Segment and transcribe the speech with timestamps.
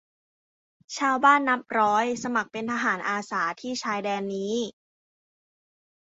[0.97, 4.53] ชาวบ้านนับร้อยสมัครเป็นทหารอาสาที่ชายแดนนี้